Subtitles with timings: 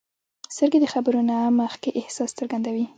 [0.55, 2.85] سترګې د خبرو نه مخکې احساس څرګندوي